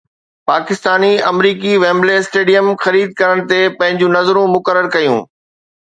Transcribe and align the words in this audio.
پاڪستاني-آمريڪي 0.51 1.73
Wembley 1.83 2.13
stadium 2.21 2.71
خريد 2.87 3.13
ڪرڻ 3.19 3.45
تي 3.53 3.61
پنهنجون 3.83 4.17
نظرون 4.19 4.53
مقرر 4.57 4.93
ڪيون 4.97 5.25